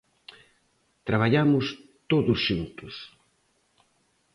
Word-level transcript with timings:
Traballamos 1.07 1.65
todos 2.11 2.39
xuntos. 2.47 2.93